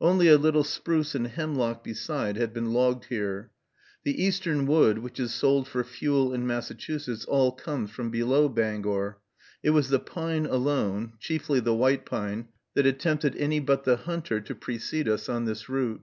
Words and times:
Only 0.00 0.28
a 0.28 0.38
little 0.38 0.64
spruce 0.64 1.14
and 1.14 1.26
hemlock 1.26 1.84
beside 1.84 2.38
had 2.38 2.54
been 2.54 2.72
logged 2.72 3.04
here. 3.10 3.50
The 4.04 4.24
Eastern 4.24 4.64
wood 4.66 5.00
which 5.00 5.20
is 5.20 5.34
sold 5.34 5.68
for 5.68 5.84
fuel 5.84 6.32
in 6.32 6.46
Massachusetts 6.46 7.26
all 7.26 7.52
comes 7.52 7.90
from 7.90 8.08
below 8.10 8.48
Bangor. 8.48 9.18
It 9.62 9.70
was 9.76 9.90
the 9.90 10.00
pine 10.00 10.46
alone, 10.46 11.12
chiefly 11.18 11.60
the 11.60 11.74
white 11.74 12.06
pine, 12.06 12.48
that 12.72 12.86
had 12.86 12.98
tempted 12.98 13.36
any 13.36 13.60
but 13.60 13.84
the 13.84 13.96
hunter 13.96 14.40
to 14.40 14.54
precede 14.54 15.10
us 15.10 15.28
on 15.28 15.44
this 15.44 15.68
route. 15.68 16.00